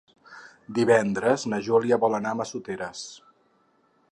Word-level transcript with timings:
Divendres 0.77 1.45
na 1.53 1.59
Júlia 1.67 1.99
vol 2.05 2.17
anar 2.21 2.33
a 2.33 2.39
Massoteres. 2.41 3.05